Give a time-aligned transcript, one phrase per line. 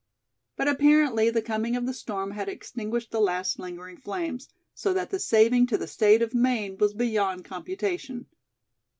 [0.55, 5.11] But apparently the coming of the storm had extinguished the last lingering flames, so that
[5.11, 8.25] the saving to the state of Maine was beyond computation.